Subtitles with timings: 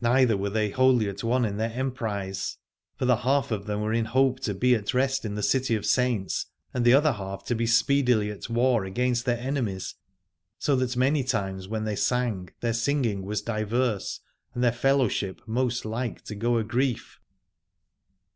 [0.00, 2.56] Neither were they wholly at one in their emprise:
[2.96, 5.76] for the half of them were in hope to be at rest in the City
[5.76, 9.94] of the Saints, and the other half to be speedily at war against their enemies,
[10.58, 14.18] so that many times when they sang their singing was diverse,
[14.52, 17.20] and their fellowship most like to go agrief.